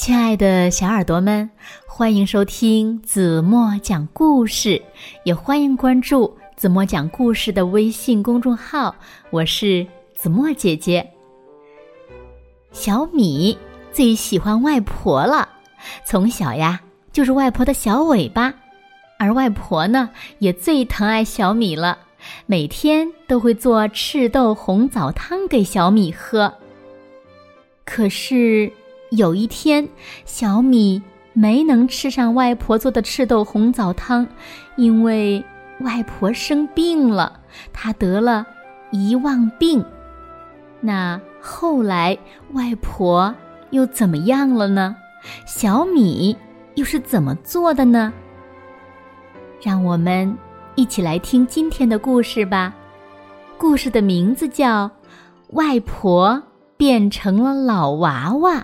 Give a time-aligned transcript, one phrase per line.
[0.00, 1.50] 亲爱的小耳朵们，
[1.86, 4.80] 欢迎收听子墨讲故事，
[5.24, 8.96] 也欢迎关注子墨讲故事的微信公众号。
[9.28, 9.86] 我是
[10.16, 11.06] 子墨姐姐。
[12.72, 13.58] 小米
[13.92, 15.46] 最喜欢外婆了，
[16.06, 16.80] 从小呀
[17.12, 18.54] 就是外婆的小尾巴，
[19.18, 20.08] 而外婆呢
[20.38, 21.98] 也最疼爱小米了，
[22.46, 26.50] 每天都会做赤豆红枣汤给小米喝。
[27.84, 28.72] 可是。
[29.10, 29.88] 有一天，
[30.24, 34.26] 小米没能吃上外婆做的赤豆红枣汤，
[34.76, 35.44] 因为
[35.80, 37.40] 外婆生病了，
[37.72, 38.46] 她得了
[38.90, 39.84] 遗忘病。
[40.80, 42.16] 那后来
[42.52, 43.34] 外婆
[43.70, 44.96] 又怎么样了呢？
[45.46, 46.36] 小米
[46.76, 48.12] 又是怎么做的呢？
[49.60, 50.36] 让我们
[50.76, 52.74] 一起来听今天的故事吧。
[53.58, 54.88] 故事的名字叫
[55.50, 56.42] 《外婆
[56.76, 58.54] 变成了老娃娃》。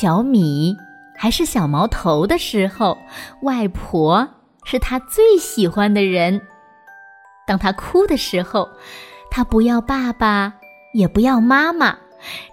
[0.00, 0.74] 小米
[1.14, 2.96] 还是小毛头的时候，
[3.42, 4.26] 外婆
[4.64, 6.40] 是他最喜欢的人。
[7.46, 8.66] 当他哭的时候，
[9.30, 10.54] 他不要爸爸，
[10.94, 11.98] 也不要妈妈，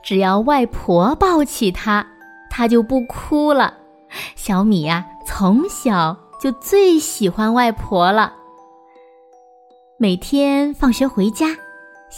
[0.03, 2.05] 只要外婆抱起他，
[2.49, 3.73] 他就不哭了。
[4.35, 8.33] 小米呀，从小就最喜欢外婆了。
[9.97, 11.47] 每天放学回家。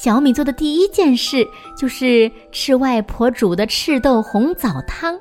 [0.02, 1.46] 小米做的第一件事
[1.78, 5.20] 就是吃外婆煮的赤豆红枣汤，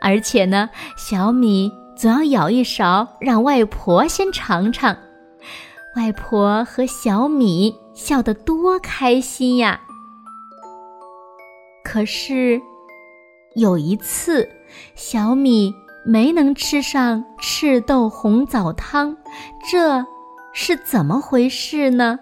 [0.00, 4.96] 而且呢，小米总要舀一勺让外婆先尝尝。
[5.96, 9.78] 外婆和小米笑得多开心呀！
[11.84, 12.58] 可是
[13.54, 14.48] 有一次，
[14.94, 15.74] 小米
[16.06, 19.14] 没能吃上赤豆红枣汤，
[19.70, 20.06] 这
[20.54, 22.18] 是怎么回事呢？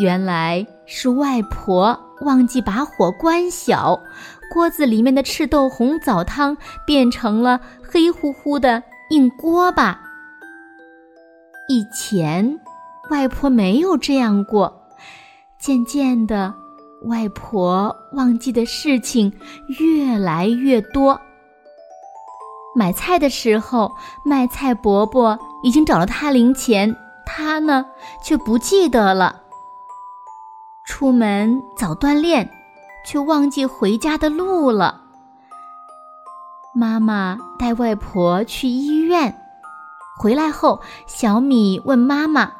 [0.00, 4.00] 原来是外婆忘记把火关小，
[4.50, 6.56] 锅子里面的赤豆红枣汤
[6.86, 10.00] 变成了黑乎乎的硬锅巴。
[11.68, 12.58] 以前
[13.10, 14.88] 外婆没有这样过，
[15.58, 16.54] 渐渐的，
[17.04, 19.30] 外婆忘记的事情
[19.78, 21.20] 越来越多。
[22.74, 23.92] 买菜的时候，
[24.24, 26.96] 卖菜伯伯已经找了他零钱，
[27.26, 27.84] 他呢
[28.22, 29.42] 却不记得了。
[30.90, 32.50] 出门早锻炼，
[33.06, 35.00] 却忘记回家的路了。
[36.74, 39.40] 妈妈带外婆去医院，
[40.18, 42.54] 回来后，小米问妈妈：“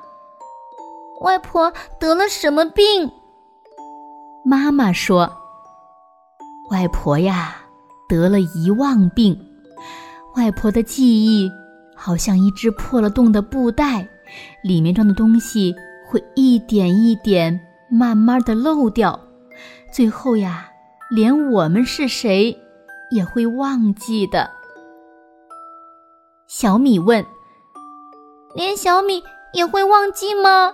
[1.23, 3.11] 外婆得了什么病？”
[4.47, 5.29] 妈妈说
[6.71, 7.57] ：“外婆呀，
[8.09, 9.37] 得了遗忘病。
[10.37, 11.51] 外婆的记忆
[11.97, 14.07] 好像一只破了洞的布袋，
[14.63, 15.75] 里面装的东西
[16.09, 19.19] 会一点一点。”慢慢的漏掉，
[19.93, 20.71] 最后呀，
[21.11, 22.57] 连我们是谁
[23.11, 24.49] 也会忘记的。
[26.47, 27.25] 小米问
[28.55, 30.73] ：“连小米也会忘记吗？”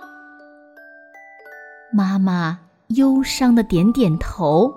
[1.91, 4.73] 妈妈忧伤的点点头。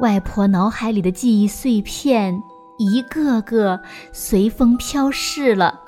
[0.00, 2.42] 外婆脑海里的记忆碎片
[2.78, 3.80] 一个个
[4.12, 5.80] 随风飘逝了，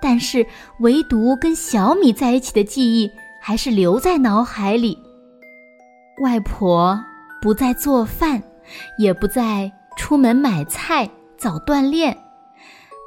[0.00, 0.46] 但是
[0.80, 3.10] 唯独跟小米在一起的记忆。
[3.46, 4.98] 还是留在脑海里。
[6.22, 6.98] 外婆
[7.42, 8.42] 不再做饭，
[8.98, 11.06] 也不再出门买菜、
[11.36, 12.16] 早锻炼。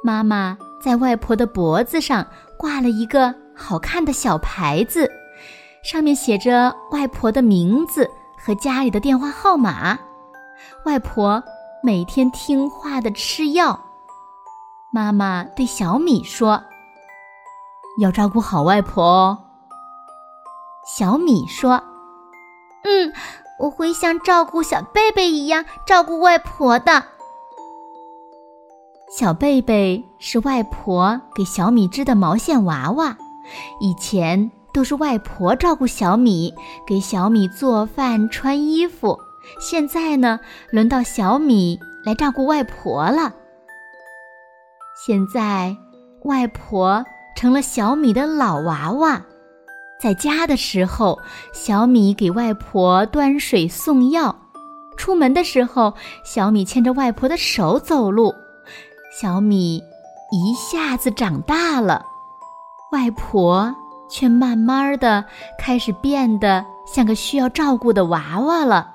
[0.04, 2.24] 妈妈在外婆的脖子上
[2.56, 5.10] 挂了一个好看的小牌子，
[5.82, 9.98] 上面写着外婆的名字和家里的电话号码。
[10.84, 11.42] 外婆
[11.82, 13.76] 每天听话的吃药。
[14.92, 16.62] 妈妈对小米说
[17.98, 19.38] ：“要照顾好外婆哦。”
[20.96, 21.82] 小米说
[22.82, 23.12] ：“嗯，
[23.58, 27.04] 我会像照顾小贝贝一样照顾外婆的。
[29.10, 33.16] 小贝贝是外婆给小米织的毛线娃娃，
[33.80, 36.54] 以前都是外婆照顾小米，
[36.86, 39.18] 给小米做饭、穿衣服。
[39.60, 43.34] 现在呢，轮到小米来照顾外婆了。
[45.06, 45.76] 现在，
[46.24, 47.04] 外婆
[47.36, 49.22] 成了小米的老娃娃。”
[50.00, 51.18] 在家的时候，
[51.52, 54.32] 小米给外婆端水送药；
[54.96, 58.32] 出门的时候，小米牵着外婆的手走路。
[59.20, 59.82] 小米
[60.30, 62.04] 一下子长大了，
[62.92, 63.74] 外婆
[64.08, 65.24] 却慢慢的
[65.58, 68.94] 开始变得像个需要照顾的娃娃了。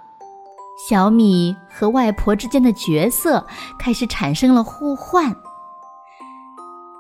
[0.88, 3.46] 小米和外婆之间的角色
[3.78, 5.36] 开始产生了互换。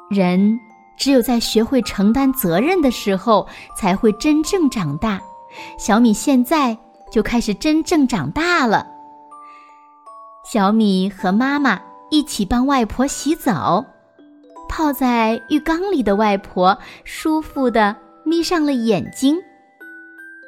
[0.09, 0.59] 人
[1.03, 3.45] 只有在学会承担责任的时候，
[3.75, 5.21] 才会真正长大。
[5.77, 6.77] 小米现在
[7.11, 8.87] 就开始真正长大了。
[10.49, 13.85] 小米和妈妈一起帮外婆洗澡，
[14.69, 19.35] 泡在浴缸里的外婆舒服的眯上了眼睛。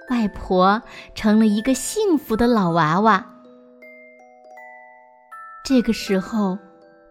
[0.10, 0.82] 外婆
[1.16, 3.26] 成了一个幸福的老娃娃。
[5.66, 6.58] 这个时候，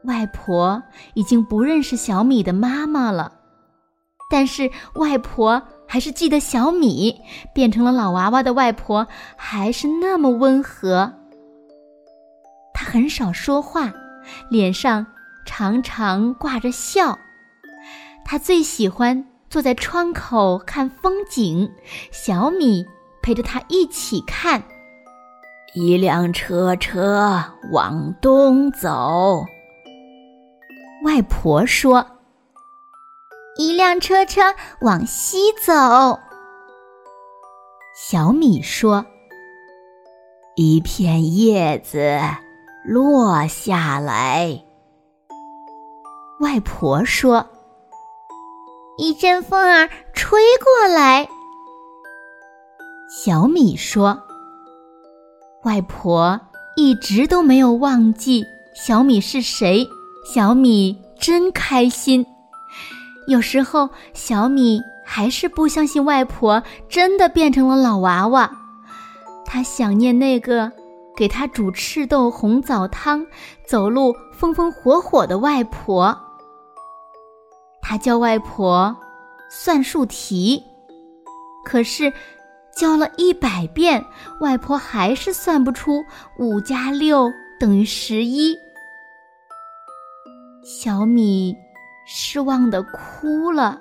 [0.05, 0.83] 外婆
[1.15, 3.33] 已经不认识小米的妈妈了，
[4.31, 7.15] 但是外婆还是记得小米。
[7.55, 9.07] 变成了老娃娃的外婆
[9.37, 11.13] 还是那么温和。
[12.73, 13.93] 她很少说话，
[14.51, 15.07] 脸上
[15.47, 17.19] 常常挂着笑。
[18.25, 21.71] 她最喜欢坐在窗口看风景，
[22.11, 22.85] 小米
[23.23, 24.63] 陪着她一起看。
[25.75, 27.43] 一辆车车
[27.73, 29.45] 往东走，
[31.05, 32.03] 外婆说；
[33.59, 34.41] 一辆车车
[34.81, 36.19] 往西走。
[37.95, 39.05] 小米说
[40.57, 42.19] ：“一片叶子
[42.87, 44.65] 落下来。”
[46.41, 47.51] 外婆说
[48.97, 51.29] ：“一阵风儿吹过来。”
[53.15, 54.23] 小米说。
[55.65, 56.41] 外婆
[56.77, 59.87] 一直都没有忘记小米是谁，
[60.25, 62.27] 小米真开心。
[63.29, 68.51] 有时候，小米还是不相信外婆真的变成了老娃娃，
[69.45, 70.73] 他想念那个
[71.17, 73.27] 给他煮赤豆红枣汤、
[73.67, 76.19] 走路风风火火的外婆。
[77.83, 78.97] 他教外婆
[79.51, 80.63] 算术题，
[81.65, 82.13] 可是。
[82.77, 84.05] 教了一百遍，
[84.41, 86.05] 外婆还是算不出
[86.41, 87.31] 五加六
[87.61, 88.59] 等于十一。
[90.67, 91.55] 小米
[92.07, 93.79] 失望的哭了。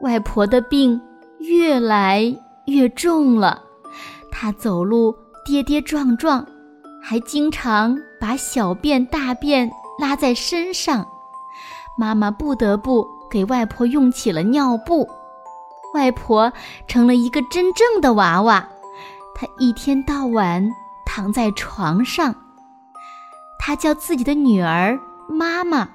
[0.00, 1.00] 外婆的病
[1.38, 2.22] 越来
[2.66, 3.62] 越重了，
[4.30, 6.46] 她走路跌跌撞撞，
[7.02, 11.06] 还经常把小便、大便拉在身上。
[11.96, 15.08] 妈妈不得不给外婆用起了尿布。
[15.94, 16.52] 外婆
[16.86, 18.68] 成了一个真正的娃娃，
[19.34, 20.70] 她一天到晚
[21.06, 22.34] 躺在床上。
[23.58, 25.88] 她叫自己的女儿妈妈，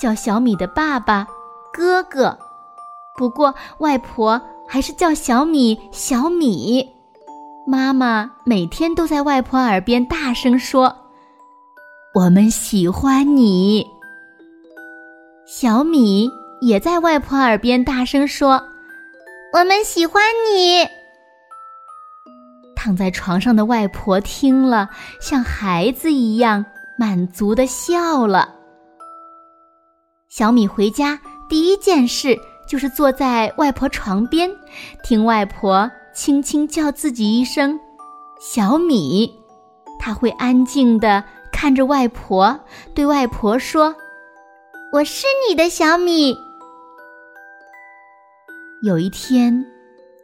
[0.00, 1.26] 叫小米的爸爸
[1.72, 2.38] 哥哥。
[3.16, 6.88] 不过外婆还是叫小米小米。
[7.66, 10.96] 妈妈每天都在外婆耳边大声说
[12.14, 13.86] ：“我们喜欢你。”
[15.46, 16.28] 小米
[16.60, 18.62] 也在外婆耳边大声说。
[19.52, 20.22] 我们喜欢
[20.54, 20.86] 你。
[22.76, 24.88] 躺在床上的外婆听了，
[25.20, 26.64] 像孩子一样
[26.96, 28.54] 满足的笑了。
[30.30, 32.38] 小米回家第一件事
[32.68, 34.48] 就是坐在外婆床边，
[35.02, 37.76] 听外婆轻轻叫自己一声
[38.40, 39.28] “小米”，
[39.98, 42.60] 他会安静的看着外婆，
[42.94, 43.92] 对外婆说
[44.94, 46.36] ：“我是你的小米。”
[48.86, 49.66] 有一天，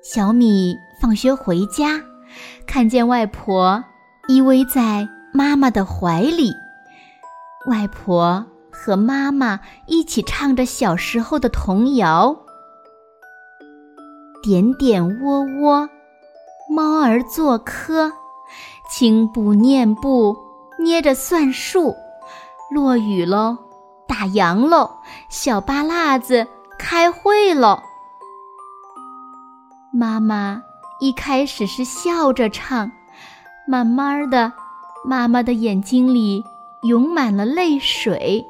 [0.04, 2.00] 小米放学回家，
[2.64, 3.82] 看见外婆
[4.28, 6.52] 依偎在妈妈的怀里。
[7.66, 8.46] 外婆
[8.86, 12.36] 和妈妈一起唱着小时候的童谣
[14.40, 15.88] ：“点点窝窝，
[16.70, 18.12] 猫儿做窠；
[18.88, 20.36] 轻步念步，
[20.78, 21.96] 捏着算术。
[22.70, 23.58] 落雨喽，
[24.06, 24.88] 打烊喽，
[25.28, 26.46] 小巴辣子
[26.78, 27.82] 开会喽。”
[29.92, 30.62] 妈妈
[31.00, 32.92] 一开始是笑着唱，
[33.66, 34.52] 慢慢的，
[35.04, 36.44] 妈妈的眼睛里
[36.82, 38.46] 涌满了泪水，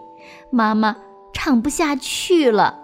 [0.50, 0.97] 妈妈
[1.33, 2.78] 唱不下去了。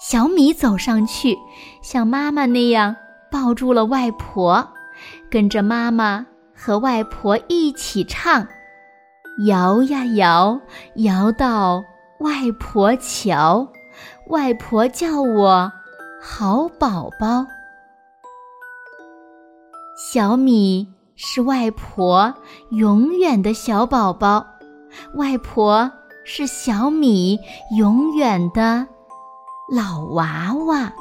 [0.00, 1.36] 小米走上去，
[1.80, 2.96] 像妈妈那样
[3.30, 4.68] 抱住了外婆，
[5.30, 8.46] 跟着妈妈和外婆一起唱，
[9.46, 10.60] 摇呀摇，
[10.96, 11.82] 摇到
[12.18, 13.68] 外婆桥，
[14.28, 15.72] 外婆叫我。
[16.24, 17.44] 好宝宝，
[19.96, 20.86] 小米
[21.16, 22.32] 是外婆
[22.70, 24.46] 永远的小宝宝，
[25.14, 25.90] 外婆
[26.24, 27.38] 是小米
[27.76, 28.86] 永远的
[29.70, 30.92] 老娃娃。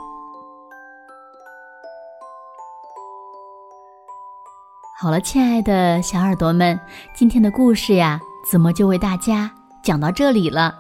[5.00, 6.80] 好了，亲爱的小耳朵们，
[7.16, 10.80] 今天的故事呀，子墨就为大家讲到这里了。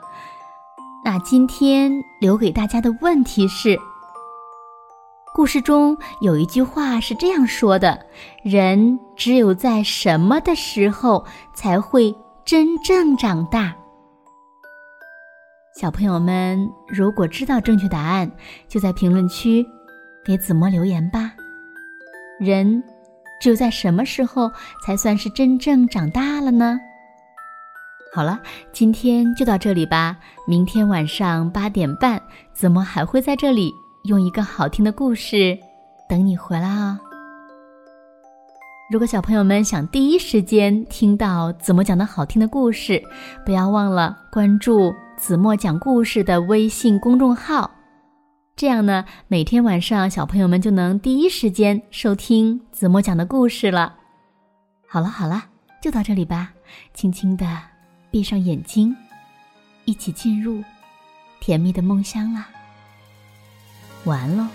[1.03, 3.79] 那今天留给大家的问题是。
[5.33, 8.05] 故事中有一句话是这样说的
[8.43, 12.13] ：“人只有在什么的时候才会
[12.51, 13.73] 真正长大？”
[15.73, 18.29] 小朋友们，如果知道正确答案，
[18.67, 19.65] 就在评论区
[20.25, 21.31] 给子墨留言吧。
[22.41, 22.83] 人
[23.39, 24.51] 只有在什么时候
[24.85, 26.77] 才算是真正长大了呢？
[28.13, 28.37] 好了，
[28.73, 30.17] 今天就到这里吧。
[30.45, 35.57] 明天晚上八点半，子墨还会在这里用一个好听的故事
[36.09, 36.99] 等你回来哦。
[38.91, 43.01] 如果小朋友们想第一时间听到子墨讲的好听的故事，
[43.45, 47.71] 不要忘了关注子墨讲故事的微信公众号。
[48.53, 53.95] 这样呢，每天晚上小朋友们就能第一时间收听子墨讲的故事了。
[54.85, 55.41] 好了好了，
[55.81, 56.51] 就到这里吧，
[56.93, 57.47] 轻轻的
[58.11, 58.93] 闭上眼睛，
[59.85, 60.61] 一起进入
[61.39, 62.49] 甜蜜的梦乡啦。
[64.03, 64.45] 完喽。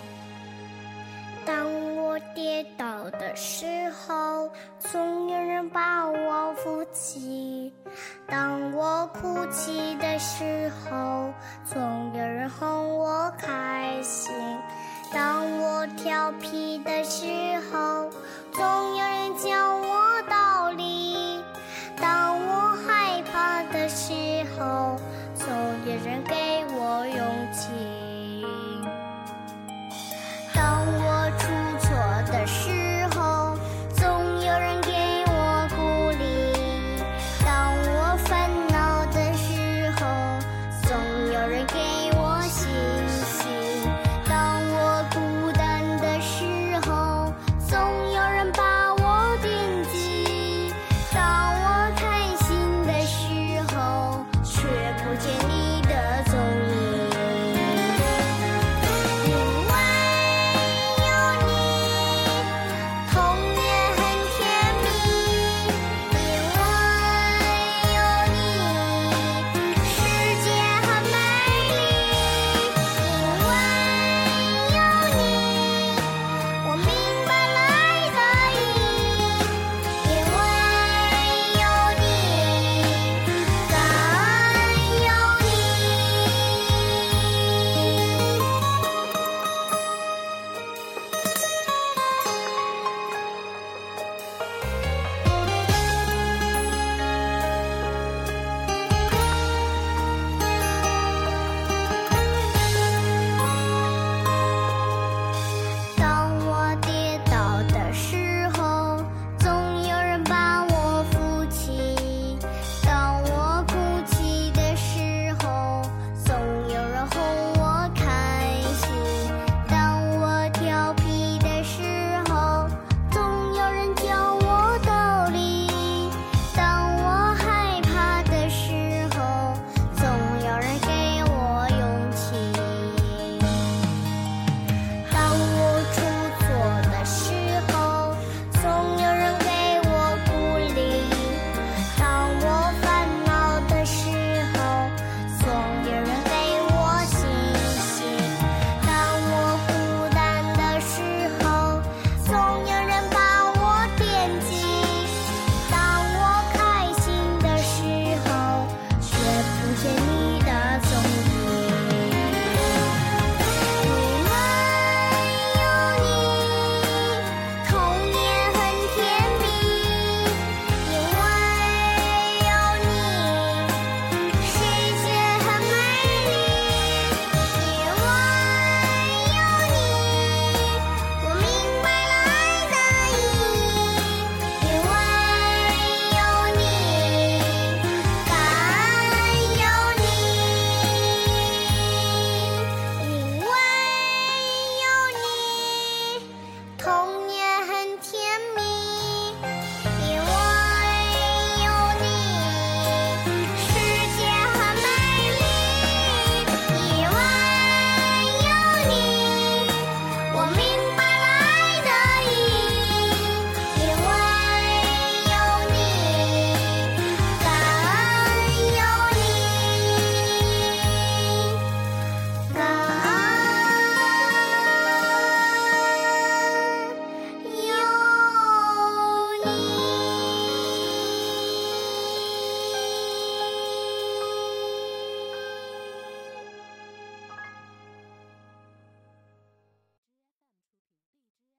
[2.37, 7.73] 跌倒的时候，总有人把我扶起；
[8.27, 11.33] 当我哭泣的时候，
[11.65, 11.81] 总
[12.13, 14.31] 有人哄我开心；
[15.15, 17.16] 当我调皮的时候。